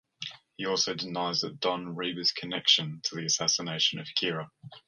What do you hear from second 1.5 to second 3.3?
don Reba's connection to the